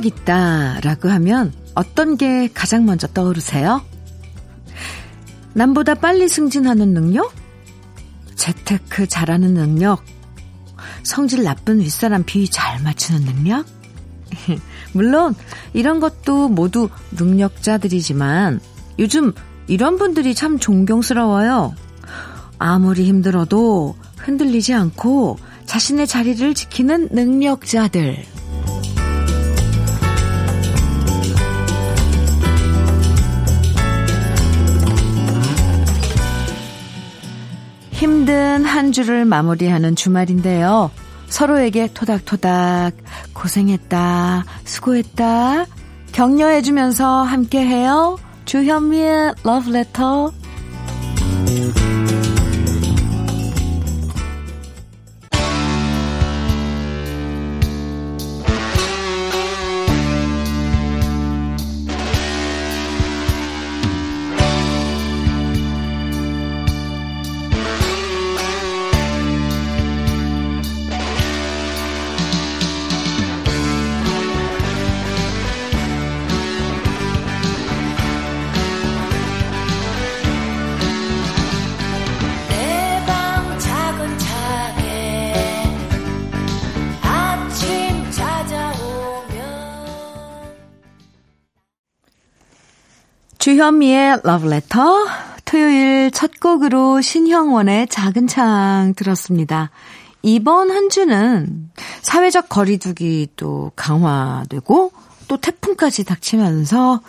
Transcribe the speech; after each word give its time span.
능력 0.00 0.06
있다 0.06 0.80
라고 0.82 1.08
하면 1.08 1.52
어떤 1.74 2.16
게 2.16 2.48
가장 2.52 2.86
먼저 2.86 3.06
떠오르세요? 3.06 3.82
남보다 5.54 5.94
빨리 5.94 6.28
승진하는 6.28 6.94
능력? 6.94 7.32
재테크 8.34 9.06
잘하는 9.06 9.54
능력? 9.54 10.02
성질 11.02 11.42
나쁜 11.44 11.80
윗사람 11.80 12.24
비위 12.24 12.48
잘 12.48 12.82
맞추는 12.82 13.24
능력? 13.24 13.66
물론 14.92 15.34
이런 15.74 16.00
것도 16.00 16.48
모두 16.48 16.88
능력자들이지만 17.12 18.60
요즘 18.98 19.32
이런 19.66 19.98
분들이 19.98 20.34
참 20.34 20.58
존경스러워요. 20.58 21.74
아무리 22.58 23.04
힘들어도 23.04 23.96
흔들리지 24.18 24.74
않고 24.74 25.38
자신의 25.66 26.06
자리를 26.06 26.54
지키는 26.54 27.08
능력자들. 27.12 28.39
힘든 38.00 38.64
한 38.64 38.92
주를 38.92 39.26
마무리하는 39.26 39.94
주말인데요. 39.94 40.90
서로에게 41.28 41.92
토닥토닥 41.92 42.94
고생했다, 43.34 44.46
수고했다, 44.64 45.66
격려해주면서 46.12 47.22
함께해요. 47.24 48.16
주현미의 48.46 49.34
러브 49.44 49.70
주현미의 93.60 94.20
러브레터 94.24 95.06
토요일 95.44 96.10
첫 96.12 96.40
곡으로 96.40 97.02
신형원의 97.02 97.88
작은 97.88 98.26
창 98.26 98.94
들었습니다. 98.96 99.70
이번 100.22 100.70
한 100.70 100.88
주는 100.88 101.68
사회적 102.00 102.48
거리두기 102.48 103.28
또 103.36 103.70
강화되고 103.76 104.92
또 105.28 105.36
태풍까지 105.36 106.04
닥치면서 106.04 107.02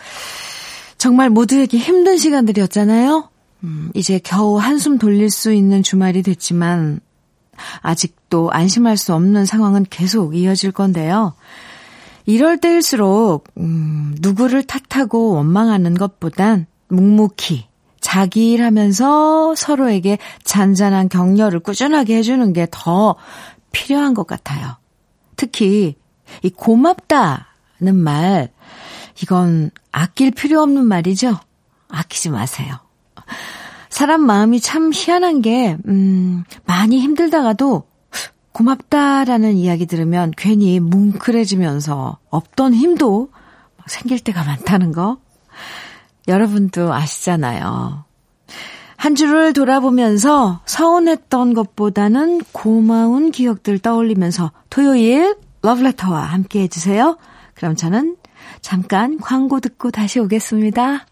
정말 0.97 1.29
모두에게 1.29 1.77
힘든 1.77 2.17
시간들이었잖아요. 2.17 3.29
음, 3.63 3.91
이제 3.93 4.19
겨우 4.21 4.57
한숨 4.57 4.97
돌릴 4.97 5.29
수 5.29 5.53
있는 5.53 5.83
주말이 5.83 6.21
됐지만 6.21 6.99
아직도 7.79 8.51
안심할 8.51 8.97
수 8.97 9.13
없는 9.13 9.45
상황은 9.45 9.85
계속 9.89 10.35
이어질 10.35 10.73
건데요. 10.73 11.33
이럴 12.25 12.57
때일수록 12.57 13.47
음, 13.57 14.15
누구를 14.19 14.63
탓하고 14.63 15.33
원망하는 15.35 15.95
것보단 15.95 16.67
묵묵히 16.89 17.67
자기 17.99 18.51
일하면서 18.51 19.55
서로에게 19.55 20.17
잔잔한 20.43 21.07
격려를 21.09 21.59
꾸준하게 21.59 22.17
해주는 22.17 22.53
게 22.53 22.67
더 22.71 23.15
필요한 23.71 24.13
것 24.13 24.27
같아요. 24.27 24.75
특히 25.35 25.95
이 26.43 26.49
고맙다는 26.49 27.95
말 27.95 28.49
이건 29.21 29.71
아낄 29.91 30.31
필요 30.31 30.61
없는 30.61 30.85
말이죠. 30.85 31.37
아끼지 31.89 32.29
마세요. 32.29 32.75
사람 33.89 34.21
마음이 34.21 34.61
참 34.61 34.91
희한한 34.93 35.41
게, 35.41 35.77
음, 35.87 36.43
많이 36.65 36.99
힘들다가도 36.99 37.83
고맙다라는 38.51 39.55
이야기 39.55 39.85
들으면 39.85 40.31
괜히 40.37 40.79
뭉클해지면서 40.79 42.17
없던 42.29 42.73
힘도 42.73 43.29
생길 43.87 44.19
때가 44.19 44.43
많다는 44.43 44.91
거. 44.91 45.17
여러분도 46.27 46.93
아시잖아요. 46.93 48.05
한 48.97 49.15
주를 49.15 49.53
돌아보면서 49.53 50.61
서운했던 50.65 51.53
것보다는 51.53 52.41
고마운 52.51 53.31
기억들 53.31 53.79
떠올리면서 53.79 54.51
토요일 54.69 55.35
러브레터와 55.63 56.21
함께 56.21 56.61
해주세요. 56.61 57.17
그럼 57.55 57.75
저는 57.75 58.17
잠깐 58.61 59.17
광고 59.17 59.59
듣고 59.59 59.89
다시 59.89 60.19
오겠습니다. 60.19 61.05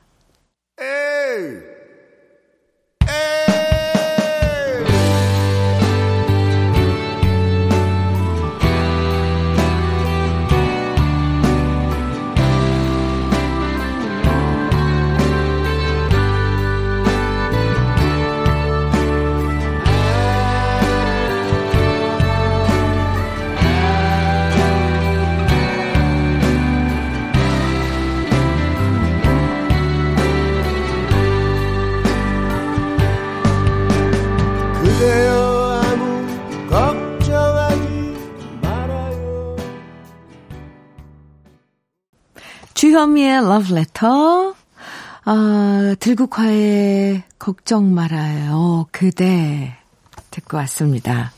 주현미의 42.90 43.38
Love 43.44 43.78
Letter, 43.78 44.54
아, 45.26 45.96
들국화의 46.00 47.22
걱정 47.38 47.94
말아요. 47.94 48.88
그대. 48.92 49.76
듣고 50.32 50.58
왔습니다. 50.58 51.32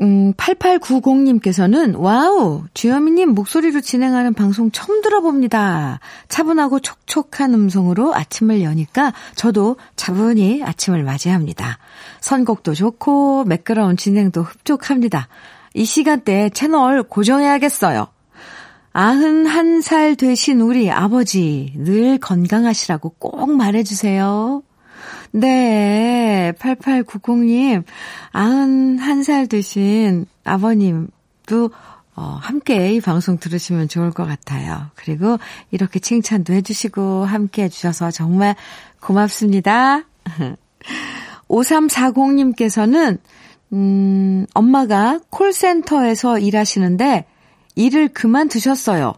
음, 0.00 0.32
8890님께서는, 0.34 1.98
와우! 1.98 2.62
주현미님 2.72 3.30
목소리로 3.30 3.80
진행하는 3.80 4.32
방송 4.32 4.70
처음 4.70 5.02
들어봅니다. 5.02 5.98
차분하고 6.28 6.78
촉촉한 6.78 7.52
음성으로 7.52 8.14
아침을 8.14 8.62
여니까 8.62 9.12
저도 9.34 9.76
차분히 9.96 10.62
아침을 10.62 11.02
맞이합니다. 11.02 11.78
선곡도 12.20 12.74
좋고, 12.74 13.42
매끄러운 13.46 13.96
진행도 13.96 14.42
흡족합니다. 14.42 15.26
이 15.74 15.84
시간대에 15.84 16.50
채널 16.50 17.02
고정해야겠어요. 17.02 18.11
아흔한 18.92 19.80
살 19.80 20.16
되신 20.16 20.60
우리 20.60 20.90
아버지 20.90 21.72
늘 21.76 22.18
건강하시라고 22.18 23.10
꼭 23.18 23.50
말해주세요. 23.50 24.62
네, 25.32 26.52
8890님, 26.58 27.84
아흔한 28.32 29.22
살 29.22 29.46
되신 29.46 30.26
아버님도 30.44 31.70
어, 32.14 32.38
함께 32.42 32.92
이 32.92 33.00
방송 33.00 33.38
들으시면 33.38 33.88
좋을 33.88 34.10
것 34.10 34.26
같아요. 34.26 34.90
그리고 34.94 35.38
이렇게 35.70 35.98
칭찬도 35.98 36.52
해주시고 36.52 37.24
함께 37.24 37.64
해주셔서 37.64 38.10
정말 38.10 38.54
고맙습니다. 39.00 40.02
5340님께서는, 41.48 43.18
음, 43.72 44.46
엄마가 44.52 45.20
콜센터에서 45.30 46.38
일하시는데 46.38 47.24
일을 47.74 48.08
그만두셨어요. 48.08 49.14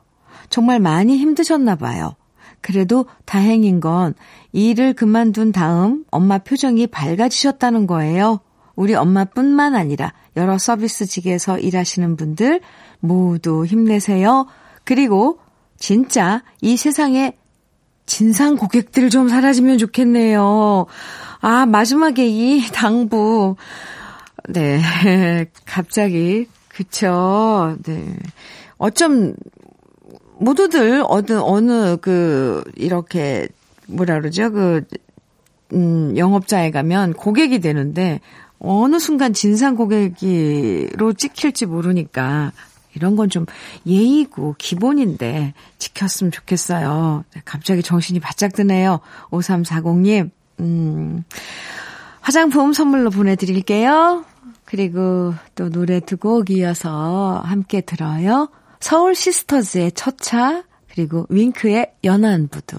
정말 0.51 0.81
많이 0.81 1.17
힘드셨나 1.17 1.77
봐요. 1.77 2.15
그래도 2.61 3.06
다행인 3.25 3.81
건 3.81 4.15
일을 4.53 4.95
그만둔 4.95 5.53
다음 5.53 6.05
엄마 6.11 6.39
표정이 6.39 6.87
밝아지셨다는 6.87 7.87
거예요. 7.87 8.41
우리 8.75 8.95
엄마뿐만 8.95 9.75
아니라 9.75 10.12
여러 10.37 10.59
서비스직에서 10.59 11.59
일하시는 11.59 12.17
분들 12.17 12.61
모두 13.01 13.65
힘내세요. 13.67 14.47
그리고 14.85 15.39
진짜 15.79 16.43
이 16.61 16.77
세상에 16.77 17.37
진상 18.06 18.56
고객들 18.56 19.11
좀 19.11 19.29
사라지면 19.29 19.79
좋겠네요. 19.79 20.87
아, 21.41 21.67
마지막에 21.67 22.27
이 22.27 22.62
당부. 22.73 23.56
네. 24.49 24.81
갑자기 25.65 26.47
그쵸. 26.75 27.76
네. 27.85 28.17
어쩜 28.79 29.35
모두들 30.38 31.05
어느 31.06 31.32
어느 31.41 31.97
그 31.97 32.65
이렇게 32.76 33.49
뭐라 33.87 34.19
그러죠? 34.21 34.50
그 34.50 34.82
음, 35.73 36.17
영업자에 36.17 36.71
가면 36.71 37.12
고객이 37.15 37.61
되는데 37.61 38.21
어느 38.59 38.99
순간 38.99 39.32
진상 39.32 39.76
고객으로 39.76 41.12
찍힐지 41.12 41.67
모르니까 41.67 42.53
이런 42.94 43.17
건 43.17 43.29
좀 43.29 43.47
예의고 43.87 44.55
기본인데 44.59 45.55
지켰으면 45.79 46.31
좋겠어요. 46.31 47.25
갑자기 47.44 47.82
정신이 47.82 48.20
바짝 48.20 48.53
드네요. 48.53 49.00
5340님. 49.31 50.31
음. 50.61 51.25
화장품 52.20 52.73
선물로 52.73 53.11
보내드릴게요. 53.11 54.25
그리고 54.65 55.35
또 55.55 55.69
노래 55.71 56.01
두 56.01 56.17
곡 56.17 56.51
이어서 56.51 57.41
함께 57.45 57.81
들어요. 57.81 58.49
서울 58.81 59.15
시스터즈의 59.15 59.93
첫차, 59.93 60.65
그리고 60.89 61.27
윙크의 61.29 61.95
연한 62.05 62.49
부두. 62.49 62.79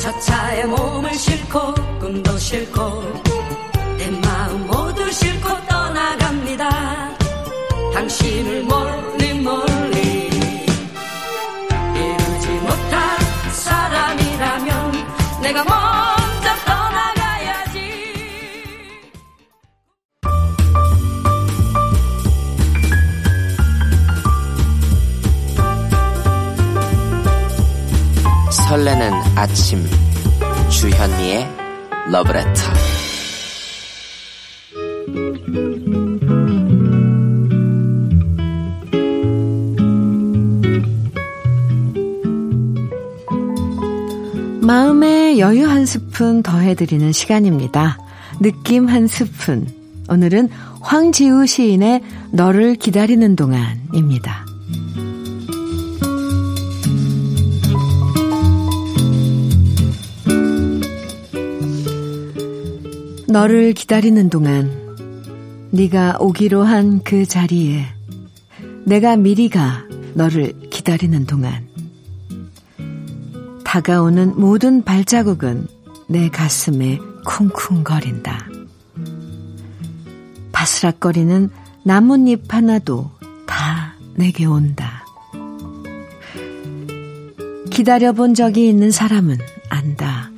저 0.00 0.18
차에 0.18 0.64
몸을 0.64 1.12
싣고 1.12 1.74
꿈도 2.00 2.38
싣고 2.38 3.02
내 3.98 4.10
마음 4.10 4.66
모두 4.66 5.12
싣고 5.12 5.48
떠나갑니다. 5.68 7.16
당신을 7.92 8.64
설레는 28.70 29.10
아침 29.34 29.84
주현미의 30.70 31.44
러브레터 32.12 32.62
마음에 44.60 45.40
여유 45.40 45.68
한 45.68 45.84
스푼 45.84 46.44
더해드리는 46.44 47.10
시간입니다. 47.10 47.98
느낌 48.38 48.86
한 48.86 49.08
스푼. 49.08 49.66
오늘은 50.08 50.48
황지우 50.80 51.44
시인의 51.44 52.02
너를 52.30 52.76
기다리는 52.76 53.34
동안입니다. 53.34 54.49
너를 63.30 63.74
기다리는 63.74 64.28
동안 64.28 64.68
네가 65.70 66.16
오기로 66.18 66.64
한 66.64 67.00
그 67.04 67.24
자리에 67.24 67.86
내가 68.84 69.14
미리 69.14 69.48
가 69.48 69.84
너를 70.14 70.52
기다리는 70.70 71.26
동안 71.26 71.68
다가오는 73.64 74.34
모든 74.36 74.82
발자국은 74.82 75.68
내 76.08 76.28
가슴에 76.28 76.98
쿵쿵거린다. 77.24 78.48
바스락거리는 80.50 81.50
나뭇잎 81.84 82.52
하나도 82.52 83.12
다 83.46 83.94
내게 84.16 84.44
온다. 84.44 85.04
기다려본 87.70 88.34
적이 88.34 88.68
있는 88.68 88.90
사람은 88.90 89.38
안다. 89.68 90.32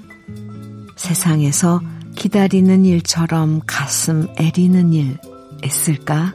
세상에서 0.97 1.81
기다리는 2.23 2.85
일처럼 2.85 3.61
가슴 3.67 4.29
애리는 4.39 4.93
일 4.93 5.19
있을까? 5.65 6.33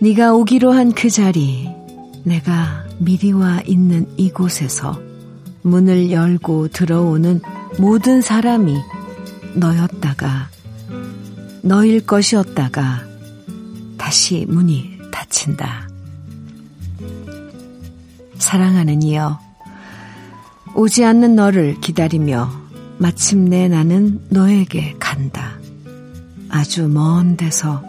네가 0.00 0.34
오기로 0.34 0.72
한 0.72 0.90
그 0.90 1.08
자리, 1.08 1.70
내가 2.24 2.84
미리 2.98 3.30
와 3.30 3.60
있는 3.64 4.08
이곳에서 4.16 5.00
문을 5.62 6.10
열고 6.10 6.70
들어오는 6.70 7.40
모든 7.78 8.22
사람이 8.22 8.76
너였다가, 9.54 10.48
너일 11.62 12.04
것이었다가, 12.04 13.04
다시 13.98 14.46
문이 14.48 14.98
닫힌다. 15.12 15.88
사랑하는 18.38 19.00
이여, 19.04 19.38
오지 20.74 21.04
않는 21.04 21.36
너를 21.36 21.78
기다리며 21.80 22.61
마침내 23.02 23.66
나는 23.66 24.20
너에게 24.28 24.94
간다. 25.00 25.58
아주 26.48 26.86
먼 26.86 27.36
데서 27.36 27.82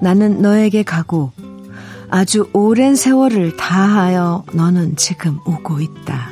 나는 0.00 0.40
너에게 0.40 0.84
가고 0.84 1.32
아주 2.10 2.48
오랜 2.52 2.94
세월을 2.94 3.56
다하여 3.56 4.44
너는 4.52 4.94
지금 4.94 5.36
오고 5.44 5.80
있다. 5.80 6.30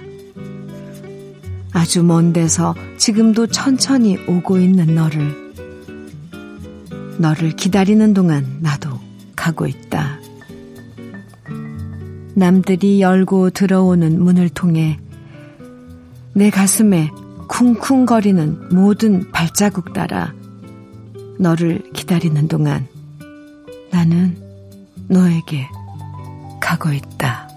아주 1.73 2.05
먼 2.05 2.33
데서 2.33 2.77
지금도 2.99 3.49
천천히 3.49 4.17
오고 4.29 4.59
있는 4.59 4.95
너를 4.95 5.53
너를 7.19 7.57
기다리는 7.57 8.15
동안 8.15 8.59
나도 8.61 8.91
가고 9.35 9.67
있다. 9.67 10.21
남들이 12.35 13.00
열고 13.00 13.50
들어오는 13.50 14.23
문을 14.23 14.50
통해 14.50 15.00
내 16.33 16.50
가슴에 16.50 17.11
쿵쿵거리는 17.49 18.75
모든 18.75 19.31
발자국 19.31 19.93
따라 19.93 20.33
너를 21.39 21.83
기다리는 21.93 22.49
동안 22.49 22.87
나는 23.91 24.37
너에게 25.09 25.69
가고 26.61 26.91
있다. 26.93 27.49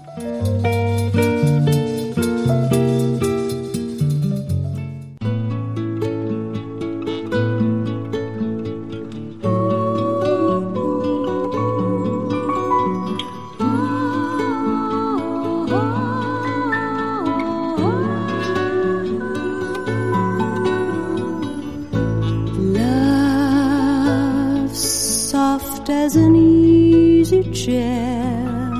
Chair. 27.68 28.72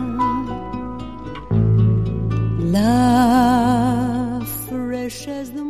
Love 2.72 4.48
fresh 4.66 5.28
as 5.30 5.52
the. 5.52 5.68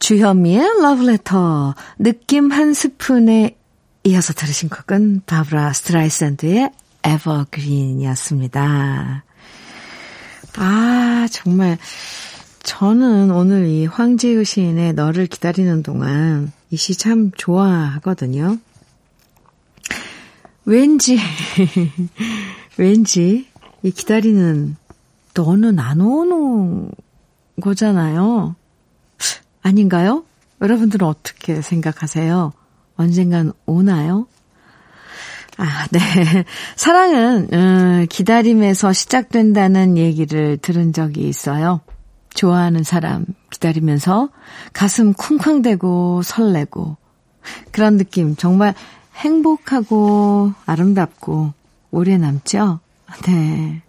주현미의 0.00 0.82
러브레터 0.82 1.74
느낌 1.98 2.50
한 2.52 2.74
스푼에 2.74 3.56
이어서 4.04 4.34
들으신 4.34 4.68
곡은 4.68 5.22
바브라 5.24 5.72
스트라이샌드의 5.72 6.70
Evergreen이었습니다. 7.04 9.24
아, 10.56 11.26
정말 11.30 11.78
저는 12.62 13.30
오늘 13.30 13.66
이 13.66 13.86
황지우 13.86 14.44
시인의 14.44 14.92
너를 14.92 15.26
기다리는 15.26 15.82
동안 15.82 16.52
이 16.70 16.76
시 16.76 16.94
참 16.98 17.30
좋아하거든요. 17.36 18.58
왠지, 20.64 21.18
왠지 22.76 23.48
이 23.82 23.90
기다리는 23.90 24.76
너는 25.34 25.78
안 25.78 26.00
오는 26.00 26.90
거잖아요. 27.60 28.54
아닌가요? 29.62 30.24
여러분들은 30.60 31.06
어떻게 31.06 31.60
생각하세요? 31.60 32.52
언젠간 32.96 33.52
오나요? 33.66 34.26
아, 35.56 35.86
네. 35.90 36.00
사랑은, 36.76 37.48
음, 37.52 38.06
기다림에서 38.08 38.92
시작된다는 38.92 39.96
얘기를 39.96 40.56
들은 40.56 40.92
적이 40.92 41.28
있어요. 41.28 41.80
좋아하는 42.34 42.82
사람 42.82 43.24
기다리면서 43.50 44.30
가슴 44.72 45.12
쿵쾅대고 45.12 46.22
설레고 46.22 46.96
그런 47.70 47.96
느낌 47.96 48.34
정말 48.34 48.74
행복하고 49.16 50.52
아름답고 50.66 51.52
오래 51.90 52.18
남죠? 52.18 52.80
네. 53.26 53.82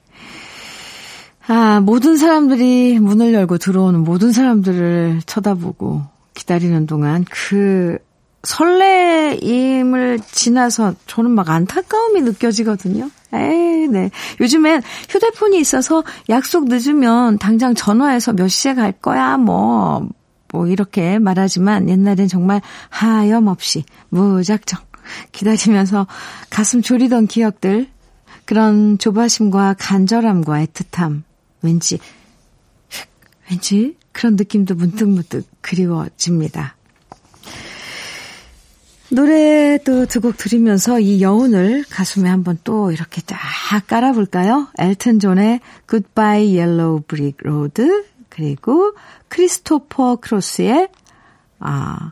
아, 1.47 1.79
모든 1.79 2.17
사람들이 2.17 2.99
문을 2.99 3.33
열고 3.33 3.57
들어오는 3.57 3.99
모든 3.99 4.31
사람들을 4.31 5.21
쳐다보고 5.25 6.03
기다리는 6.33 6.85
동안 6.87 7.25
그 7.29 7.97
설레임을 8.43 10.19
지나서 10.31 10.93
저는 11.07 11.31
막 11.31 11.49
안타까움이 11.49 12.21
느껴지거든요. 12.21 13.09
에이, 13.33 13.87
네. 13.87 14.11
요즘엔 14.39 14.81
휴대폰이 15.09 15.59
있어서 15.59 16.03
약속 16.29 16.65
늦으면 16.67 17.37
당장 17.37 17.73
전화해서 17.73 18.33
몇 18.33 18.47
시에 18.47 18.73
갈 18.73 18.91
거야, 18.91 19.37
뭐, 19.37 20.07
뭐, 20.51 20.67
이렇게 20.67 21.19
말하지만 21.19 21.89
옛날엔 21.89 22.27
정말 22.27 22.61
하염없이 22.89 23.83
무작정 24.09 24.79
기다리면서 25.31 26.07
가슴 26.49 26.81
졸이던 26.81 27.27
기억들, 27.27 27.87
그런 28.45 28.97
조바심과 28.97 29.75
간절함과 29.79 30.65
애틋함, 30.65 31.23
왠지, 31.61 31.99
왠지 33.49 33.97
그런 34.11 34.35
느낌도 34.35 34.75
문득문득 34.75 35.47
그리워집니다. 35.61 36.75
노래도 39.09 40.05
두 40.07 40.19
곡 40.19 40.35
들으면서 40.37 40.99
이 40.99 41.21
여운을 41.21 41.85
가슴에 41.89 42.27
한번 42.27 42.57
또 42.63 42.91
이렇게 42.91 43.21
쫙 43.21 43.37
깔아볼까요? 43.87 44.67
엘튼 44.79 45.19
존의 45.19 45.59
Goodbye 45.87 46.57
Yellow 46.57 47.01
Brick 47.03 47.37
Road 47.43 47.83
그리고 48.29 48.93
크리스토퍼 49.29 50.17
크로스의 50.17 50.89
아, 51.59 52.11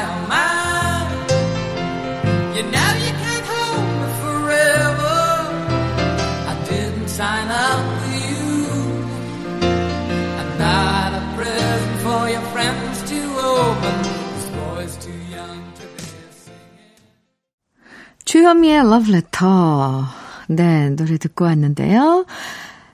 주현미의 18.41 18.79
Letter. 18.79 20.03
네, 20.47 20.89
노래 20.89 21.17
듣고 21.19 21.45
왔는데요. 21.45 22.25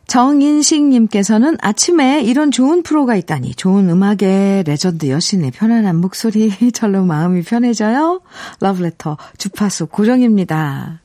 정인식님께서는 0.08 1.58
아침에 1.62 2.22
이런 2.22 2.52
좋은 2.52 2.84
프로가 2.84 3.16
있다니 3.16 3.56
좋은 3.56 3.90
음악의 3.90 4.64
레전드 4.66 5.10
여신의 5.10 5.52
편안한 5.52 5.96
목소리 5.96 6.52
절로 6.74 7.06
마음이 7.06 7.44
편해져요. 7.44 8.22
러브레터 8.60 9.18
주파수 9.38 9.88
고정입니다. 9.88 11.00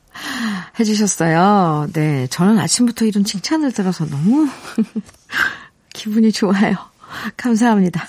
해주셨어요. 0.77 1.87
네, 1.93 2.27
저는 2.27 2.59
아침부터 2.59 3.05
이런 3.05 3.23
칭찬을 3.23 3.71
들어서 3.71 4.05
너무 4.05 4.49
기분이 5.93 6.33
좋아요. 6.33 6.75
감사합니다. 7.37 8.05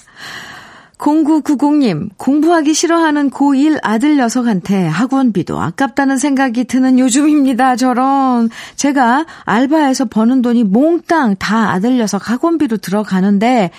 0990님, 0.99 2.11
공부하기 2.17 2.73
싫어하는 2.73 3.31
고1 3.31 3.81
아들 3.83 4.17
녀석한테 4.17 4.87
학원비도 4.87 5.61
아깝다는 5.61 6.19
생각이 6.19 6.65
드는 6.65 6.99
요즘입니다, 6.99 7.77
저런. 7.77 8.49
제가 8.77 9.27
알바해서 9.45 10.07
버는 10.07 10.43
돈이 10.43 10.65
몽땅 10.65 11.37
다 11.37 11.73
아들 11.73 11.97
녀석 11.97 12.31
학원비로 12.31 12.77
들어가는데, 12.79 13.71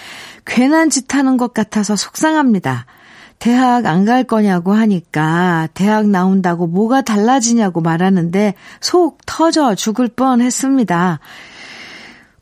괜한 0.45 0.89
짓 0.89 1.15
하는 1.15 1.37
것 1.37 1.53
같아서 1.53 1.95
속상합니다. 1.95 2.85
대학 3.39 3.85
안 3.85 4.05
갈 4.05 4.23
거냐고 4.23 4.73
하니까, 4.73 5.67
대학 5.73 6.07
나온다고 6.07 6.67
뭐가 6.67 7.01
달라지냐고 7.01 7.81
말하는데, 7.81 8.55
속 8.81 9.19
터져 9.25 9.73
죽을 9.73 10.09
뻔 10.09 10.41
했습니다. 10.41 11.19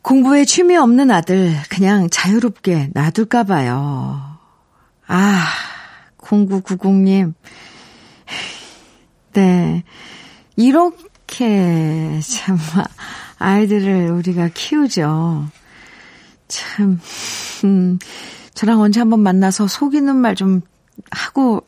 공부에 0.02 0.44
취미 0.44 0.76
없는 0.76 1.10
아들, 1.10 1.54
그냥 1.70 2.08
자유롭게 2.10 2.90
놔둘까 2.92 3.44
봐요. 3.44 4.33
아, 5.06 5.44
0990님. 6.18 7.34
네. 9.32 9.82
이렇게 10.56 12.20
참 12.22 12.58
아이들을 13.38 14.10
우리가 14.10 14.48
키우죠. 14.54 15.48
참, 16.48 17.00
음, 17.64 17.98
저랑 18.54 18.80
언제 18.80 19.00
한번 19.00 19.20
만나서 19.20 19.66
속이는 19.66 20.14
말 20.16 20.34
좀 20.34 20.60
하고, 21.10 21.66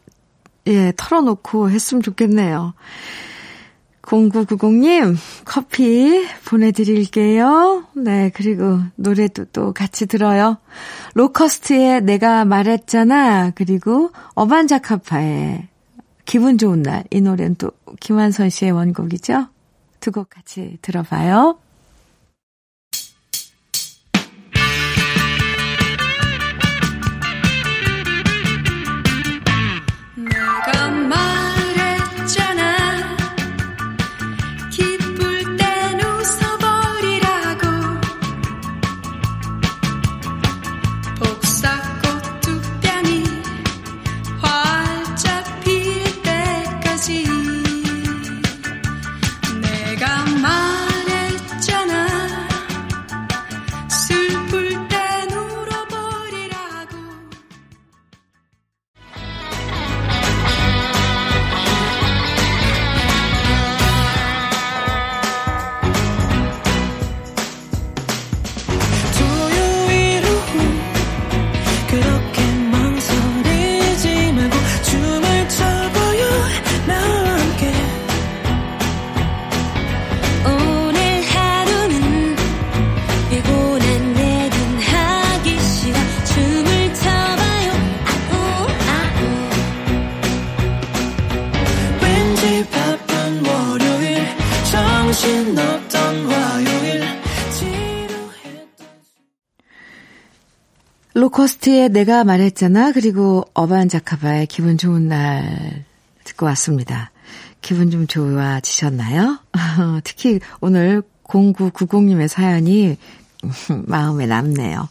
예, 0.69 0.93
털어놓고 0.97 1.71
했으면 1.71 2.03
좋겠네요. 2.03 2.75
0990님, 4.07 5.17
커피 5.45 6.27
보내드릴게요. 6.47 7.85
네, 7.95 8.31
그리고 8.35 8.81
노래도 8.95 9.45
또 9.47 9.73
같이 9.73 10.07
들어요. 10.07 10.59
로커스트의 11.15 12.03
내가 12.03 12.45
말했잖아. 12.45 13.51
그리고 13.55 14.11
어반자카파의 14.35 15.69
기분 16.25 16.59
좋은 16.59 16.83
날. 16.83 17.05
이 17.11 17.21
노래는 17.21 17.57
또 17.57 17.71
김한선 18.01 18.51
씨의 18.51 18.73
원곡이죠. 18.73 19.49
두 20.01 20.13
곡 20.13 20.31
같이 20.31 20.79
들어봐요. 20.83 21.59
로커스트의 101.37 101.91
내가 101.91 102.25
말했잖아. 102.25 102.93
그리고 102.93 103.45
어반자카바의 103.53 104.47
기분 104.47 104.79
좋은 104.79 105.09
날 105.09 105.85
듣고 106.25 106.47
왔습니다. 106.47 107.11
기분 107.61 107.91
좀 107.91 108.07
좋아지셨나요? 108.07 109.39
특히 110.05 110.41
오늘 110.61 111.03
0990님의 111.25 112.29
사연이 112.29 112.97
마음에 113.87 114.27
남네요. 114.27 114.89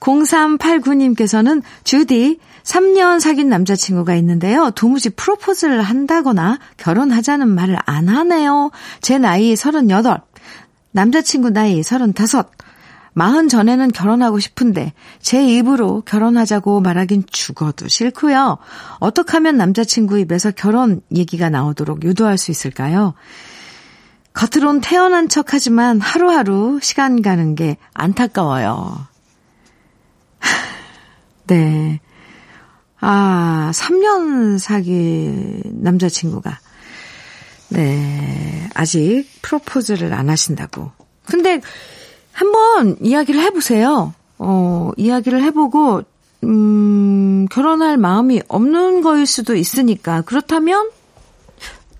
0389님께서는 0.00 1.62
주디 1.84 2.38
3년 2.62 3.20
사귄 3.20 3.48
남자친구가 3.48 4.14
있는데요. 4.16 4.70
도무지 4.70 5.10
프로포즈를 5.10 5.82
한다거나 5.82 6.58
결혼하자는 6.78 7.48
말을 7.48 7.76
안 7.84 8.08
하네요. 8.08 8.70
제 9.00 9.18
나이 9.18 9.56
38, 9.56 10.20
남자친구 10.92 11.50
나이 11.50 11.82
35. 11.82 12.44
마흔 13.14 13.48
전에는 13.48 13.92
결혼하고 13.92 14.38
싶은데 14.38 14.92
제 15.20 15.44
입으로 15.46 16.02
결혼하자고 16.02 16.80
말하긴 16.80 17.24
죽어도 17.30 17.88
싫고요. 17.88 18.58
어떻게 19.00 19.32
하면 19.32 19.56
남자친구 19.56 20.18
입에서 20.20 20.50
결혼 20.50 21.02
얘기가 21.14 21.50
나오도록 21.50 22.04
유도할 22.04 22.38
수 22.38 22.50
있을까요? 22.50 23.14
겉으론 24.32 24.80
태어난 24.80 25.28
척 25.28 25.52
하지만 25.52 26.00
하루하루 26.00 26.80
시간 26.82 27.20
가는 27.20 27.54
게 27.54 27.76
안타까워요. 27.92 29.06
네. 31.48 32.00
아, 33.04 33.72
3년 33.74 34.60
사귄 34.60 35.60
남자친구가, 35.64 36.60
네, 37.70 38.68
아직 38.74 39.26
프로포즈를 39.42 40.14
안 40.14 40.30
하신다고. 40.30 40.92
근데, 41.26 41.60
한번 42.42 42.96
이야기를 43.00 43.40
해보세요. 43.40 44.14
어, 44.38 44.90
이야기를 44.96 45.42
해보고, 45.44 46.02
음, 46.44 47.46
결혼할 47.50 47.96
마음이 47.96 48.42
없는 48.48 49.02
거일 49.02 49.26
수도 49.26 49.54
있으니까. 49.54 50.22
그렇다면, 50.22 50.90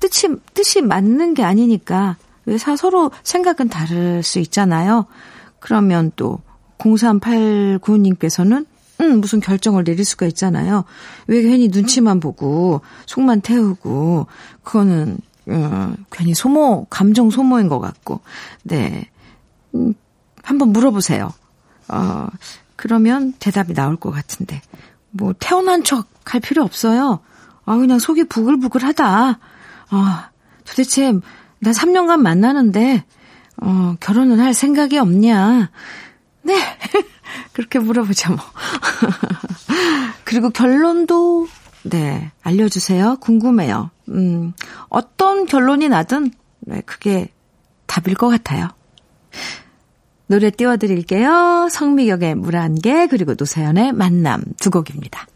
뜻이, 0.01 0.29
뜻이 0.53 0.83
맞는 0.83 1.35
게 1.35 1.45
아니니까. 1.45 2.17
사, 2.59 2.75
서로 2.75 3.13
생각은 3.23 3.69
다를 3.69 4.25
수 4.25 4.41
있잖아요. 4.41 5.07
그러면 5.61 6.11
또, 6.17 6.41
0389님께서는 6.79 8.67
음, 9.01 9.21
무슨 9.21 9.39
결정을 9.39 9.85
내릴 9.85 10.05
수가 10.05 10.27
있잖아요. 10.27 10.85
왜 11.29 11.43
괜히 11.43 11.69
눈치만 11.69 12.19
보고 12.19 12.81
속만 13.07 13.41
태우고 13.41 14.27
그거는 14.65 15.19
어, 15.47 15.93
괜히 16.11 16.35
소모 16.35 16.87
감정 16.91 17.31
소모인 17.31 17.69
것 17.69 17.79
같고 17.79 18.21
네 18.65 19.09
음, 19.75 19.95
한번 20.43 20.71
물어보세요. 20.73 21.33
어 21.89 22.27
그러면 22.77 23.33
대답이 23.39 23.75
나올 23.75 23.97
것 23.97 24.11
같은데 24.11 24.61
뭐 25.11 25.35
태어난 25.39 25.85
척 25.85 26.13
할 26.25 26.41
필요 26.41 26.63
없어요. 26.63 27.21
아 27.65 27.77
그냥 27.77 27.99
속이 27.99 28.25
부글부글하다. 28.25 29.39
아 29.91 30.31
도대체 30.65 31.13
나 31.59 31.71
3년간 31.71 32.21
만나는데 32.21 33.05
어 33.59 33.97
결혼은 34.01 34.41
할 34.41 34.55
생각이 34.55 34.99
없냐? 34.99 35.71
네. 36.43 36.55
그렇게 37.53 37.79
물어보죠, 37.79 38.31
뭐. 38.31 38.39
그리고 40.25 40.51
결론도, 40.51 41.49
네, 41.85 42.31
알려주세요. 42.43 43.17
궁금해요. 43.21 43.91
음, 44.09 44.53
어떤 44.89 45.47
결론이 45.47 45.89
나든, 45.89 46.33
네, 46.61 46.83
그게 46.85 47.33
답일 47.87 48.15
것 48.15 48.29
같아요. 48.29 48.69
노래 50.33 50.51
띄워드릴게요. 50.51 51.69
성미경의 51.71 52.37
물한 52.37 52.77
개, 52.77 53.07
그리고 53.07 53.35
노사연의 53.39 53.93
만남 53.93 54.43
두 54.59 54.71
곡입니다. 54.71 55.27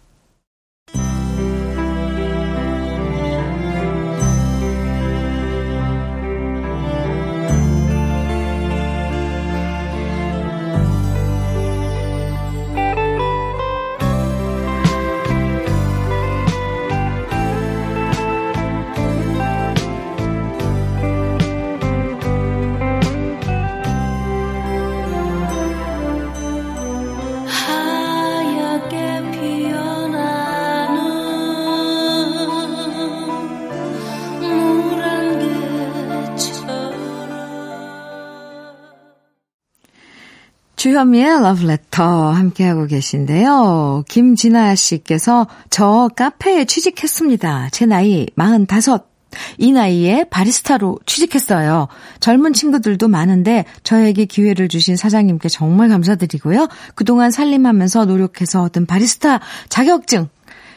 주현미의 40.77 41.41
러브레터 41.41 42.33
함께하고 42.33 42.87
계신데요. 42.87 44.05
김진아 44.09 44.75
씨께서 44.75 45.47
저 45.71 46.11
카페에 46.15 46.67
취직했습니다. 46.67 47.71
제 47.73 47.87
나이 47.87 48.27
45. 48.37 49.01
이 49.59 49.73
나이에 49.73 50.25
바리스타로 50.31 50.99
취직했어요. 51.07 51.89
젊은 52.21 52.53
친구들도 52.53 53.09
많은데 53.09 53.65
저에게 53.83 54.27
기회를 54.27 54.69
주신 54.69 54.97
사장님께 54.97 55.49
정말 55.49 55.89
감사드리고요. 55.89 56.69
그동안 56.95 57.31
살림하면서 57.31 58.05
노력해서 58.05 58.63
얻은 58.63 58.87
바리스타 58.87 59.41
자격증. 59.69 60.29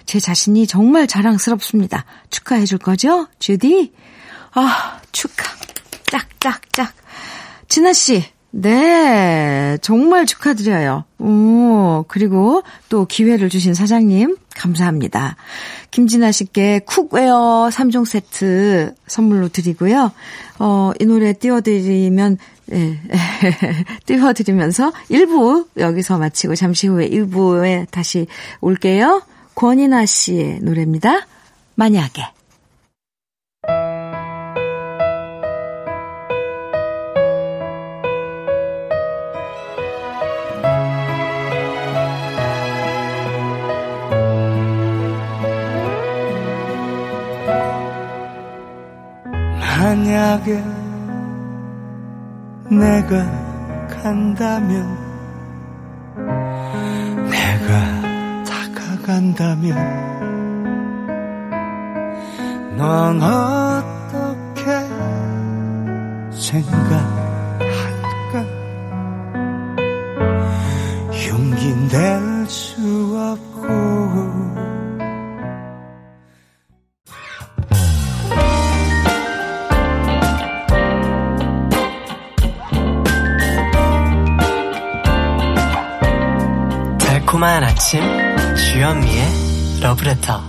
제 0.06 0.20
자신이 0.20 0.66
정말 0.66 1.08
자랑스럽습니다. 1.08 2.06
축하해 2.30 2.66
줄 2.66 2.80
거죠? 2.80 3.28
주디? 3.38 3.94
아, 4.54 5.00
축하. 5.12 5.44
짝짝짝. 6.10 6.94
진아 7.68 7.94
씨, 7.94 8.24
네, 8.52 9.78
정말 9.82 10.26
축하드려요. 10.26 11.04
오, 11.20 12.04
그리고 12.08 12.64
또 12.90 13.06
기회를 13.06 13.50
주신 13.50 13.74
사장님, 13.74 14.38
감사합니다. 14.56 15.36
김진아 15.92 16.32
씨께 16.32 16.80
cookware 16.80 17.70
3종 17.72 18.06
세트 18.06 18.96
선물로 19.08 19.50
드리고요. 19.50 20.12
어, 20.58 20.92
이 21.00 21.06
노래 21.06 21.34
띄워드리면, 21.34 22.38
예, 22.74 23.00
띄워드리면서 24.06 24.92
1부 25.12 25.68
여기서 25.78 26.18
마치고 26.18 26.56
잠시 26.56 26.88
후에 26.88 27.08
1부에 27.10 27.90
다시 27.92 28.26
올게요. 28.62 29.22
권인아 29.54 30.06
씨의 30.06 30.60
노래입니다. 30.62 31.28
만약에. 31.76 32.39
만약에 49.80 50.62
내가 52.70 53.88
간다면 53.88 54.86
내가 57.30 57.70
다가간다면 58.44 59.78
넌 62.76 63.22
어떻게 63.24 64.64
생각할까? 66.32 67.64
용기 71.30 71.74
낼수 71.90 72.99
달콤한 87.40 87.64
아침 87.64 88.02
주현미의 88.56 89.80
러브레터 89.82 90.49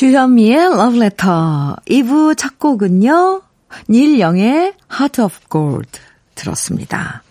주현미의 0.00 0.56
러브레터 0.78 1.76
2부 1.84 2.34
첫 2.34 2.58
곡은요. 2.58 3.42
닐 3.90 4.18
영의 4.18 4.72
Heart 4.90 5.20
of 5.20 5.34
Gold 5.52 6.00
들었습니다. 6.34 7.22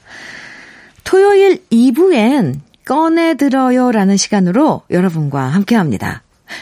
토요일 1.04 1.64
2부엔 1.72 2.60
꺼내들어요라는 2.86 4.18
시간으로 4.18 4.84
여러분과 4.92 5.46
함께합니다. 5.46 6.22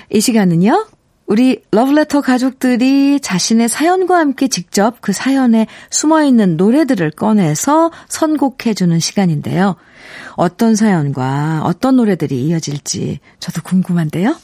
이 0.09 0.21
시간은요. 0.21 0.87
우리 1.25 1.61
러브레터 1.71 2.21
가족들이 2.21 3.19
자신의 3.19 3.67
사연과 3.67 4.17
함께 4.17 4.47
직접 4.47 5.01
그 5.01 5.11
사연에 5.11 5.67
숨어있는 5.89 6.55
노래들을 6.55 7.11
꺼내서 7.11 7.91
선곡해주는 8.07 8.97
시간인데요. 9.01 9.75
어떤 10.35 10.75
사연과 10.75 11.61
어떤 11.63 11.97
노래들이 11.97 12.45
이어질지 12.45 13.19
저도 13.39 13.61
궁금한데요. 13.63 14.35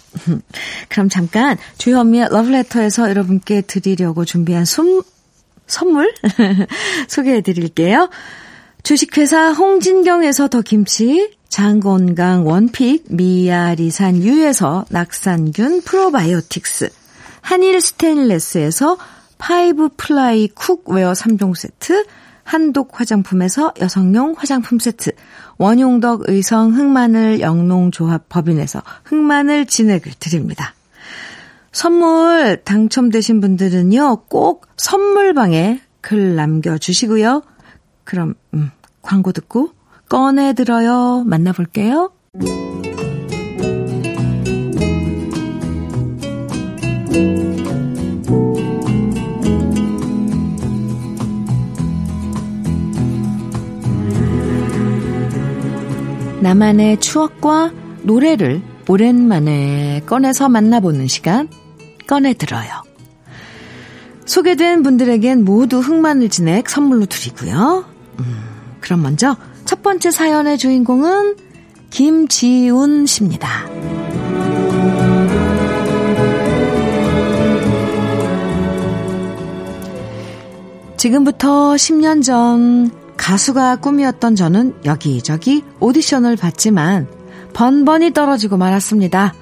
그럼 0.89 1.09
잠깐 1.09 1.57
주현미의 1.77 2.29
러브레터에서 2.31 3.09
여러분께 3.09 3.61
드리려고 3.61 4.25
준비한 4.25 4.65
숨, 4.65 5.01
선물 5.67 6.13
소개해 7.07 7.41
드릴게요. 7.41 8.09
주식회사 8.83 9.51
홍진경에서 9.53 10.49
더 10.49 10.61
김치, 10.61 11.31
장건강 11.47 12.45
one 12.45 12.68
pick, 12.68 13.05
미야리산 13.09 14.23
유에서 14.23 14.85
낙산균 14.89 15.83
프로바이오틱스, 15.83 16.89
한일 17.41 17.79
스테인레스에서 17.79 18.97
five 19.37 19.89
ply 19.95 20.47
cookware 20.47 21.13
3종 21.13 21.55
세트, 21.55 22.05
한독 22.43 22.99
화장품에서 22.99 23.73
여성용 23.79 24.35
화장품 24.37 24.79
세트, 24.79 25.11
원용덕 25.63 26.23
의성 26.27 26.73
흑마늘 26.73 27.39
영농조합 27.39 28.27
법인에서 28.27 28.81
흑마늘 29.05 29.65
진액을 29.65 30.11
드립니다. 30.19 30.73
선물 31.71 32.61
당첨되신 32.65 33.39
분들은요, 33.39 34.25
꼭 34.27 34.67
선물방에 34.75 35.79
글 36.01 36.35
남겨주시고요. 36.35 37.43
그럼, 38.03 38.33
음, 38.53 38.71
광고 39.01 39.31
듣고 39.31 39.69
꺼내 40.09 40.51
들어요. 40.51 41.23
만나볼게요. 41.25 42.11
나만의 56.43 56.99
추억과 56.99 57.71
노래를 58.01 58.61
오랜만에 58.89 60.01
꺼내서 60.05 60.49
만나보는 60.49 61.07
시간, 61.07 61.47
꺼내들어요. 62.05 62.83
소개된 64.25 64.83
분들에겐 64.83 65.45
모두 65.45 65.79
흑마늘 65.79 66.27
진액 66.27 66.69
선물로 66.69 67.05
드리고요. 67.05 67.85
음, 68.19 68.25
그럼 68.81 69.03
먼저 69.03 69.37
첫 69.63 69.81
번째 69.81 70.11
사연의 70.11 70.57
주인공은 70.57 71.37
김지훈 71.89 73.05
씨입니다. 73.05 73.65
지금부터 80.97 81.75
10년 81.75 82.21
전 82.21 83.02
가수가 83.23 83.77
꿈이었던 83.77 84.35
저는 84.35 84.73
여기저기 84.83 85.63
오디션을 85.79 86.35
봤지만 86.35 87.07
번번이 87.53 88.11
떨어지고 88.11 88.57
말았습니다. 88.57 89.33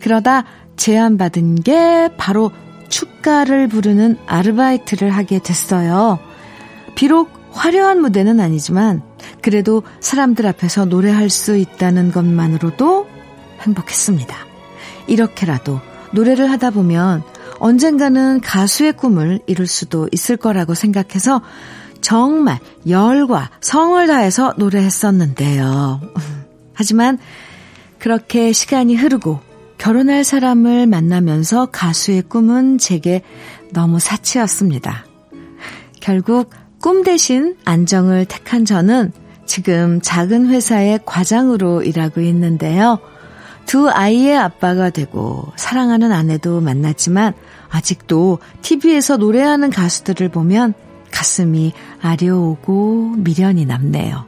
그러다 0.00 0.44
제안받은 0.76 1.62
게 1.62 2.10
바로 2.18 2.50
축가를 2.90 3.68
부르는 3.68 4.18
아르바이트를 4.26 5.08
하게 5.08 5.38
됐어요. 5.38 6.18
비록 6.94 7.30
화려한 7.52 8.02
무대는 8.02 8.38
아니지만 8.38 9.00
그래도 9.40 9.82
사람들 10.00 10.46
앞에서 10.46 10.84
노래할 10.84 11.30
수 11.30 11.56
있다는 11.56 12.12
것만으로도 12.12 13.06
행복했습니다. 13.62 14.36
이렇게라도 15.06 15.80
노래를 16.12 16.50
하다 16.50 16.68
보면 16.68 17.22
언젠가는 17.60 18.42
가수의 18.42 18.92
꿈을 18.92 19.40
이룰 19.46 19.66
수도 19.66 20.06
있을 20.12 20.36
거라고 20.36 20.74
생각해서 20.74 21.40
정말 22.02 22.58
열과 22.86 23.50
성을 23.60 24.06
다해서 24.06 24.52
노래했었는데요. 24.58 26.00
하지만 26.74 27.18
그렇게 27.98 28.52
시간이 28.52 28.96
흐르고 28.96 29.40
결혼할 29.78 30.24
사람을 30.24 30.86
만나면서 30.86 31.66
가수의 31.66 32.22
꿈은 32.22 32.78
제게 32.78 33.22
너무 33.72 33.98
사치였습니다. 33.98 35.06
결국 36.00 36.50
꿈 36.80 37.04
대신 37.04 37.56
안정을 37.64 38.26
택한 38.26 38.64
저는 38.64 39.12
지금 39.46 40.00
작은 40.02 40.48
회사의 40.48 41.00
과장으로 41.04 41.82
일하고 41.82 42.20
있는데요. 42.20 42.98
두 43.66 43.88
아이의 43.88 44.36
아빠가 44.36 44.90
되고 44.90 45.52
사랑하는 45.56 46.12
아내도 46.12 46.60
만났지만 46.60 47.34
아직도 47.70 48.38
TV에서 48.62 49.16
노래하는 49.16 49.70
가수들을 49.70 50.28
보면 50.28 50.74
가슴이 51.12 51.72
아려오고 52.00 53.14
미련이 53.18 53.64
남네요. 53.66 54.26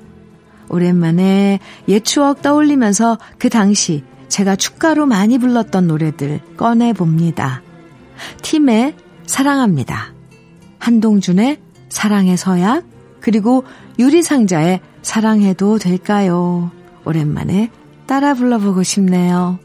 오랜만에 0.68 1.58
옛 1.88 2.04
추억 2.04 2.42
떠올리면서 2.42 3.18
그 3.38 3.48
당시 3.48 4.04
제가 4.28 4.56
축가로 4.56 5.06
많이 5.06 5.38
불렀던 5.38 5.88
노래들 5.88 6.40
꺼내봅니다. 6.56 7.62
팀의 8.42 8.94
사랑합니다. 9.26 10.12
한동준의 10.78 11.60
사랑의 11.88 12.36
서약, 12.36 12.84
그리고 13.20 13.64
유리상자의 13.98 14.80
사랑해도 15.02 15.78
될까요? 15.78 16.70
오랜만에 17.04 17.70
따라 18.06 18.34
불러보고 18.34 18.82
싶네요. 18.82 19.58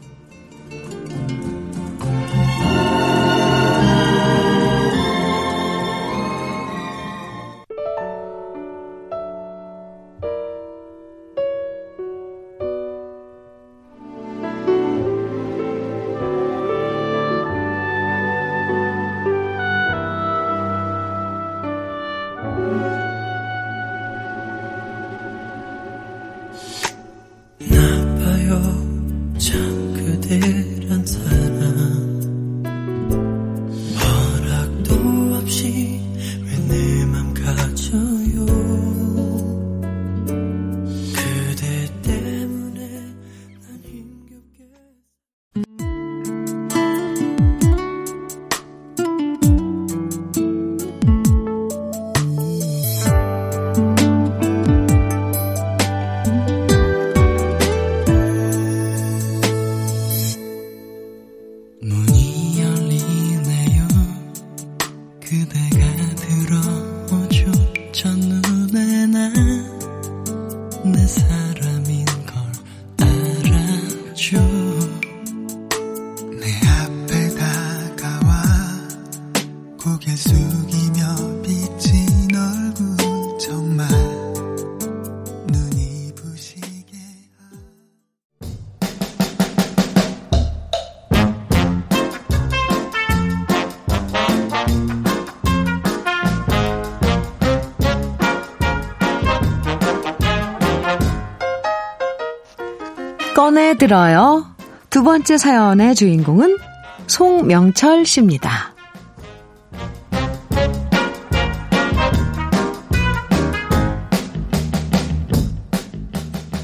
꺼내 103.40 103.74
들어요. 103.74 104.44
두 104.90 105.02
번째 105.02 105.38
사연의 105.38 105.94
주인공은 105.94 106.58
송명철 107.06 108.04
씨입니다. 108.04 108.74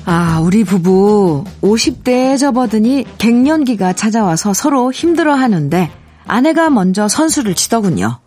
아, 0.05 0.41
우리 0.43 0.65
부부 0.65 1.45
50대에 1.63 2.39
접어드니 2.39 3.07
갱년기가 3.17 3.95
찾아와서 3.95 4.53
서로 4.53 4.93
힘들어 4.93 5.33
하는데 5.33 5.91
아내가 6.27 6.69
먼저 6.69 7.09
선수를 7.09 7.55
치더군요. 7.55 8.19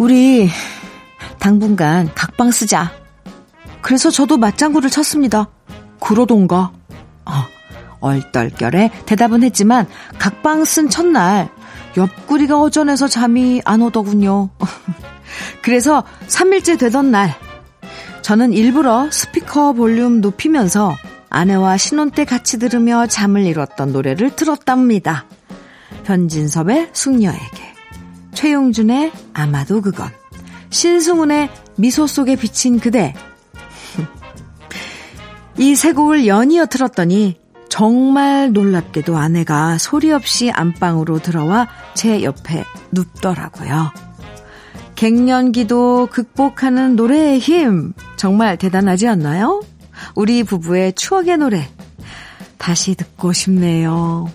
우리 0.00 0.48
당분간 1.38 2.10
각방 2.12 2.50
쓰자. 2.50 2.90
그래서 3.82 4.10
저도 4.10 4.36
맞장구를 4.36 4.90
쳤습니다. 4.90 5.48
그러던가. 6.00 6.72
어, 7.30 7.60
얼떨결에 8.00 8.90
대답은 9.06 9.42
했지만 9.42 9.86
각방 10.18 10.64
쓴 10.64 10.88
첫날 10.88 11.50
옆구리가 11.96 12.60
어전해서 12.60 13.08
잠이 13.08 13.62
안 13.64 13.82
오더군요. 13.82 14.50
그래서 15.62 16.04
3일째 16.28 16.78
되던 16.78 17.10
날 17.10 17.34
저는 18.22 18.52
일부러 18.52 19.10
스피커 19.10 19.74
볼륨 19.74 20.20
높이면서 20.20 20.94
아내와 21.30 21.76
신혼 21.76 22.10
때 22.10 22.24
같이 22.24 22.58
들으며 22.58 23.06
잠을 23.06 23.46
이뤘던 23.46 23.92
노래를 23.92 24.34
틀었답니다. 24.34 25.26
변진섭의 26.04 26.90
숙녀에게, 26.92 27.74
최용준의 28.34 29.12
아마도 29.32 29.80
그건, 29.80 30.10
신승훈의 30.70 31.50
미소 31.76 32.06
속에 32.06 32.36
비친 32.36 32.80
그대. 32.80 33.14
이 35.60 35.74
세 35.76 35.92
곡을 35.92 36.26
연이어 36.26 36.66
틀었더니 36.66 37.38
정말 37.68 38.50
놀랍게도 38.54 39.18
아내가 39.18 39.76
소리 39.76 40.10
없이 40.10 40.50
안방으로 40.50 41.18
들어와 41.18 41.68
제 41.94 42.22
옆에 42.22 42.64
눕더라고요. 42.92 43.92
갱년기도 44.96 46.08
극복하는 46.10 46.96
노래의 46.96 47.38
힘 47.38 47.92
정말 48.16 48.56
대단하지 48.56 49.06
않나요? 49.06 49.62
우리 50.14 50.44
부부의 50.44 50.94
추억의 50.94 51.36
노래 51.36 51.68
다시 52.56 52.94
듣고 52.94 53.34
싶네요. 53.34 54.30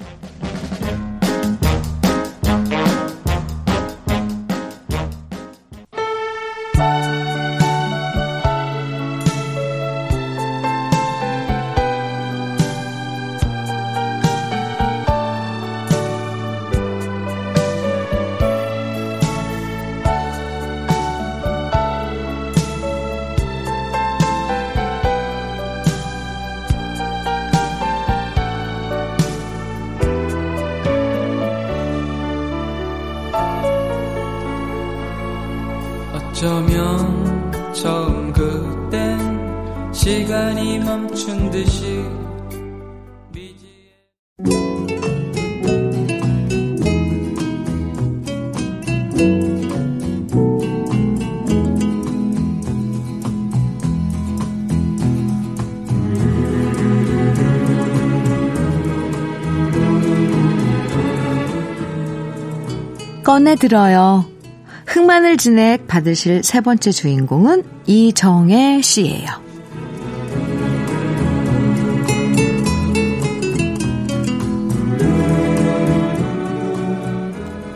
꺼내들어요. 63.35 64.23
흑마늘 64.85 65.35
진액 65.35 65.87
받으실 65.87 66.41
세 66.41 66.61
번째 66.61 66.91
주인공은 66.91 67.63
이정혜 67.85 68.81
씨예요. 68.81 69.29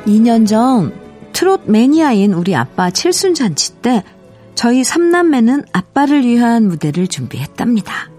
2년 0.06 0.48
전 0.48 0.94
트롯 1.34 1.64
매니아인 1.66 2.32
우리 2.32 2.56
아빠 2.56 2.90
칠순 2.90 3.34
잔치 3.34 3.74
때 3.82 4.06
저희 4.56 4.86
삼남매는 4.86 5.66
아빠를 5.74 6.26
위한 6.26 6.70
무대를 6.70 7.08
준비했답니다. 7.08 8.10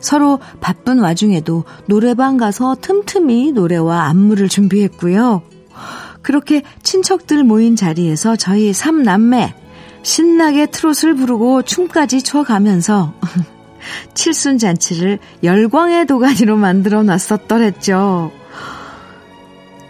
서로 0.00 0.40
바쁜 0.60 0.98
와중에도 0.98 1.62
노래방 1.86 2.36
가서 2.36 2.74
틈틈이 2.80 3.52
노래와 3.52 4.06
안무를 4.06 4.48
준비했고요. 4.48 5.42
그렇게 6.22 6.62
친척들 6.82 7.44
모인 7.44 7.76
자리에서 7.76 8.36
저희 8.36 8.72
삼남매 8.72 9.54
신나게 10.02 10.66
트롯을 10.66 11.14
부르고 11.14 11.62
춤까지 11.62 12.22
춰가면서 12.22 13.14
칠순 14.14 14.58
잔치를 14.58 15.18
열광의 15.42 16.06
도가니로 16.06 16.56
만들어 16.56 17.02
놨었더랬죠. 17.02 18.32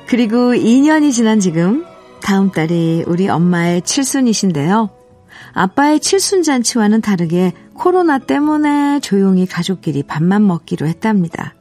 그리고 0.07 0.53
2년이 0.55 1.13
지난 1.13 1.39
지금 1.41 1.85
다음 2.23 2.51
달이 2.51 3.05
우리 3.07 3.29
엄마의 3.29 3.83
칠순이신데요. 3.83 4.91
아빠의 5.53 6.01
칠순 6.01 6.43
잔치와는 6.43 7.01
다르게 7.01 7.53
코로나 7.75 8.19
때문에 8.19 9.01
조용히 9.01 9.47
가족끼리 9.47 10.03
밥만 10.03 10.47
먹기로 10.47 10.87
했답니다. 10.87 11.55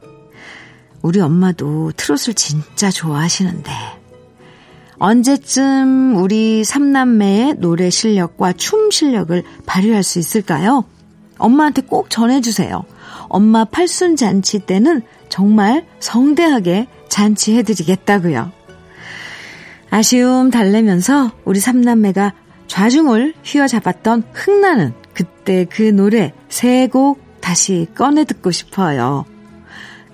우리 1.02 1.20
엄마도 1.20 1.92
트롯을 1.96 2.34
진짜 2.34 2.90
좋아하시는데 2.90 3.99
언제쯤 5.00 6.16
우리 6.16 6.62
삼남매의 6.62 7.54
노래 7.56 7.88
실력과 7.88 8.52
춤 8.52 8.90
실력을 8.90 9.42
발휘할 9.64 10.02
수 10.02 10.18
있을까요? 10.18 10.84
엄마한테 11.38 11.80
꼭 11.80 12.10
전해주세요. 12.10 12.84
엄마 13.28 13.64
팔순 13.64 14.16
잔치 14.16 14.58
때는 14.58 15.00
정말 15.30 15.86
성대하게 16.00 16.86
잔치해드리겠다고요. 17.08 18.52
아쉬움 19.88 20.50
달래면서 20.50 21.32
우리 21.46 21.60
삼남매가 21.60 22.34
좌중을 22.66 23.32
휘어잡았던 23.42 24.24
흥나는 24.34 24.92
그때 25.14 25.64
그 25.64 25.82
노래 25.82 26.34
세 26.50 26.88
곡 26.88 27.20
다시 27.40 27.86
꺼내 27.94 28.24
듣고 28.24 28.50
싶어요. 28.50 29.24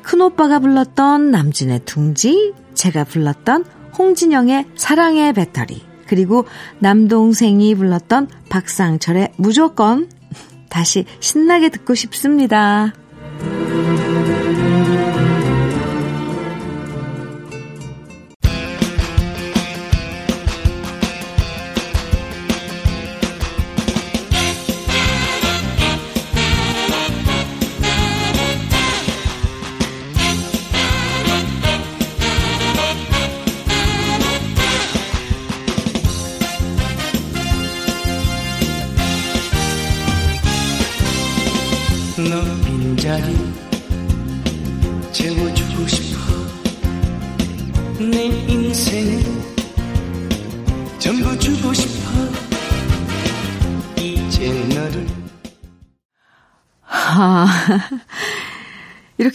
큰오빠가 0.03 0.61
불렀던 0.61 1.33
남진의 1.33 1.81
둥지, 1.85 2.55
제가 2.75 3.03
불렀던 3.03 3.65
홍진영의 3.99 4.67
사랑의 4.77 5.33
배터리, 5.33 5.83
그리고 6.07 6.45
남동생이 6.79 7.75
불렀던 7.75 8.29
박상철의 8.49 9.33
무조건 9.37 10.09
다시 10.69 11.05
신나게 11.21 11.71
듣고 11.71 11.95
싶습니다. 11.95 12.93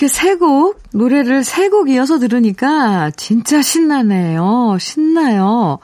이렇게 0.02 0.08
세 0.08 0.36
곡, 0.36 0.82
노래를 0.94 1.44
세 1.44 1.70
곡 1.70 1.88
이어서 1.92 2.18
들으니까 2.18 3.12
진짜 3.12 3.62
신나네요. 3.62 4.78
신나요. 4.80 5.78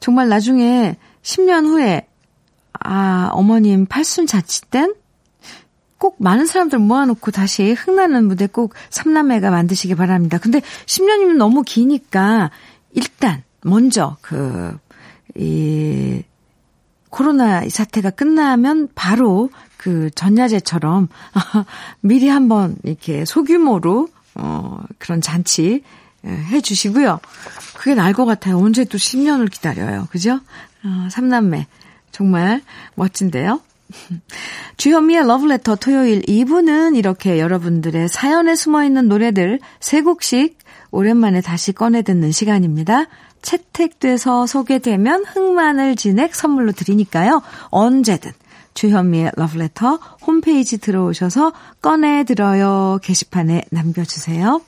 정말 0.00 0.30
나중에 0.30 0.96
10년 1.22 1.66
후에, 1.66 2.06
아, 2.80 3.28
어머님 3.32 3.84
팔순 3.84 4.26
자치 4.26 4.62
땐꼭 4.70 6.16
많은 6.16 6.46
사람들 6.46 6.78
모아놓고 6.78 7.30
다시 7.30 7.72
흥나는 7.72 8.24
무대 8.26 8.46
꼭 8.46 8.72
삼남매가 8.88 9.50
만드시기 9.50 9.96
바랍니다. 9.96 10.38
근데 10.38 10.62
10년이면 10.86 11.36
너무 11.36 11.62
기니까 11.62 12.50
일단, 12.94 13.42
먼저, 13.62 14.16
그, 14.22 14.78
이, 15.36 16.22
코로나 17.10 17.68
사태가 17.68 18.10
끝나면 18.10 18.88
바로 18.94 19.50
그 19.78 20.10
전야제처럼 20.14 21.08
미리 22.00 22.28
한번 22.28 22.76
이렇게 22.82 23.24
소규모로, 23.24 24.08
어, 24.34 24.80
그런 24.98 25.22
잔치 25.22 25.82
해 26.26 26.60
주시고요. 26.60 27.20
그게 27.74 27.94
나을 27.94 28.12
것 28.12 28.26
같아요. 28.26 28.58
언제 28.58 28.84
또 28.84 28.98
10년을 28.98 29.50
기다려요. 29.50 30.08
그죠? 30.10 30.40
어, 30.84 31.08
삼남매. 31.10 31.66
정말 32.10 32.60
멋진데요? 32.96 33.60
주현미의 34.76 35.26
러브레터 35.26 35.76
토요일 35.76 36.20
2부는 36.22 36.96
이렇게 36.96 37.38
여러분들의 37.38 38.08
사연에 38.08 38.54
숨어있는 38.54 39.08
노래들 39.08 39.60
세 39.80 40.02
곡씩 40.02 40.58
오랜만에 40.90 41.40
다시 41.40 41.72
꺼내 41.72 42.02
듣는 42.02 42.32
시간입니다. 42.32 43.06
채택돼서 43.40 44.46
소개되면 44.46 45.24
흑마늘 45.24 45.96
진액 45.96 46.34
선물로 46.34 46.72
드리니까요. 46.72 47.42
언제든 47.70 48.32
주현미의 48.78 49.32
러브레터 49.34 49.96
홈페이지 50.24 50.78
들어오셔서 50.78 51.52
꺼내들어요 51.82 53.00
게시판에 53.02 53.64
남겨주세요. 53.72 54.60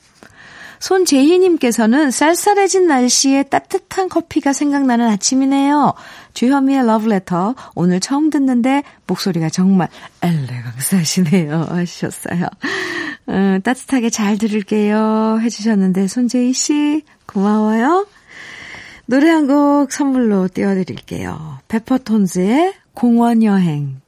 손재희님께서는 0.81 2.11
쌀쌀해진 2.11 2.87
날씨에 2.87 3.43
따뜻한 3.43 4.09
커피가 4.09 4.51
생각나는 4.51 5.07
아침이네요. 5.07 5.93
주현미의 6.33 6.87
러브레터 6.87 7.55
오늘 7.73 8.01
처음 8.01 8.29
듣는데 8.29 8.83
목소리가 9.07 9.47
정말 9.47 9.87
엘레강스하시네요 10.21 11.67
하셨어요. 11.71 12.47
음, 13.29 13.61
따뜻하게 13.63 14.09
잘 14.09 14.37
들을게요 14.37 15.39
해주셨는데 15.41 16.07
손재희 16.07 16.51
씨 16.51 17.03
고마워요. 17.27 18.07
노래 19.05 19.29
한 19.29 19.47
곡 19.47 19.93
선물로 19.93 20.49
띄워드릴게요. 20.49 21.59
페퍼톤즈의 21.69 22.73
공원 22.93 23.41
여행 23.43 24.00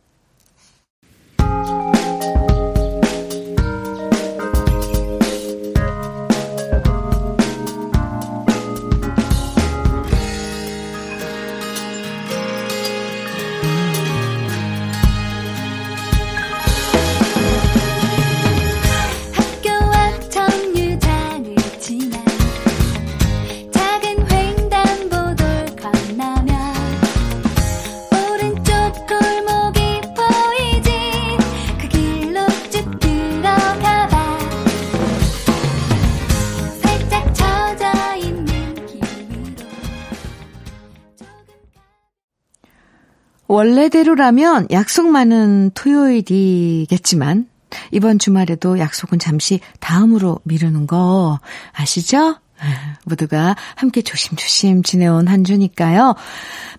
원래대로라면 43.73 44.67
약속 44.71 45.07
많은 45.07 45.71
토요일이겠지만 45.73 47.47
이번 47.91 48.19
주말에도 48.19 48.77
약속은 48.77 49.17
잠시 49.17 49.59
다음으로 49.79 50.39
미루는 50.43 50.85
거 50.85 51.39
아시죠? 51.73 52.35
모두가 53.05 53.55
함께 53.75 54.03
조심조심 54.03 54.83
지내온 54.83 55.27
한 55.27 55.43
주니까요. 55.43 56.13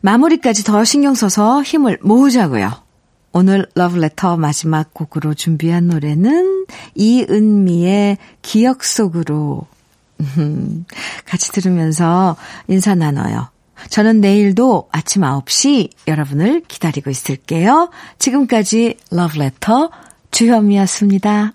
마무리까지 0.03 0.63
더 0.65 0.85
신경 0.85 1.15
써서 1.15 1.63
힘을 1.63 1.99
모으자고요. 2.01 2.71
오늘 3.33 3.67
러브레터 3.75 4.37
마지막 4.37 4.95
곡으로 4.95 5.35
준비한 5.35 5.89
노래는 5.89 6.67
이은미의 6.95 8.19
기억 8.43 8.85
속으로 8.85 9.67
같이 11.27 11.51
들으면서 11.51 12.37
인사 12.69 12.95
나눠요. 12.95 13.54
저는 13.89 14.21
내일도 14.21 14.89
아침 14.93 15.23
9시 15.23 15.91
여러분을 16.09 16.63
기다리고 16.67 17.11
있을게요. 17.11 17.91
지금까지 18.19 18.97
러브레터 19.11 19.91
주현미였습니다. 20.31 21.53